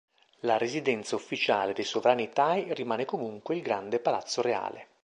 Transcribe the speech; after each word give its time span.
La 0.39 0.57
residenza 0.57 1.15
ufficiale 1.15 1.73
dei 1.73 1.83
sovrani 1.83 2.31
thai 2.33 2.73
rimane 2.73 3.05
comunque 3.05 3.55
il 3.55 3.61
Grande 3.61 3.99
Palazzo 3.99 4.41
Reale. 4.41 4.87